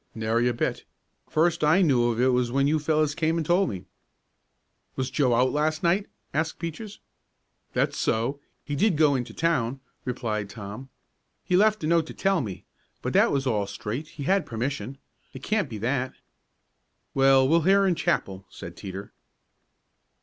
[0.15, 0.83] "Nary a bit.
[1.29, 3.85] First I knew of it was when you fellows came and told me."
[4.95, 6.97] "Was Joe out last night?" asked Peaches.
[7.73, 10.89] "That's so, he did go into town," replied Tom.
[11.43, 12.65] "He left a note to tell me
[13.03, 14.97] but that was all straight he had permission.
[15.35, 16.15] It can't be that."
[17.13, 19.13] "Well, we'll hear in chapel," said Teeter.